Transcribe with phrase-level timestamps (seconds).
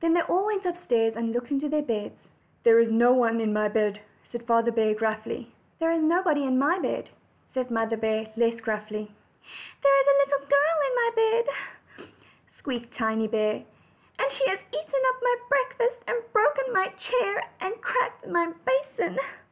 [0.00, 2.18] Then they all went upstairs and looked in their beds.
[2.64, 4.00] "There is no one in my bed,"
[4.32, 5.54] said Father bear gruffly.
[5.78, 7.08] "There is nobody in my bed,"
[7.54, 9.12] said the Mother bear less gruffly.
[9.80, 12.08] "There is a little girl in my bed,"
[12.48, 13.62] squeaked Tiny bear,
[14.18, 19.18] "and she has eaten up my breakfast, and broken my chair, and cracked my basin."